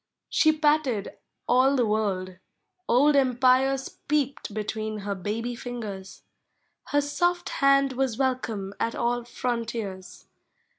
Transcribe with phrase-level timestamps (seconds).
[0.29, 1.13] She patted
[1.47, 2.37] all the world;
[2.89, 6.23] old empires j>eeped Between her baby Augers;
[6.85, 10.25] her soft hand Was welcome at all frontiers.